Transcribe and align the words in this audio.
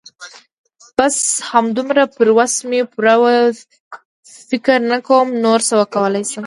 بس 0.97 1.17
همدومره 1.51 2.03
مې 2.05 2.11
پر 2.15 2.27
وس 2.37 2.53
پوره 2.93 3.15
وه. 3.21 3.35
فکر 4.49 4.77
نه 4.91 4.97
کوم 5.07 5.27
نور 5.43 5.59
څه 5.67 5.73
وکولای 5.81 6.23
شم. 6.31 6.39